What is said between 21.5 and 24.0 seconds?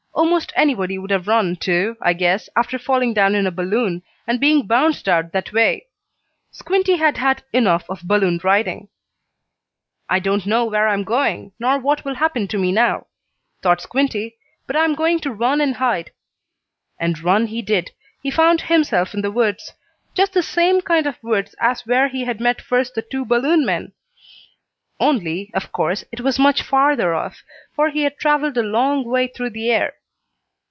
as where he had first met the two balloon men,